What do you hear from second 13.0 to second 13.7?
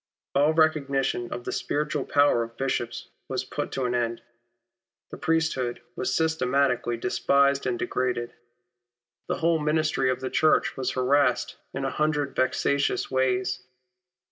ways.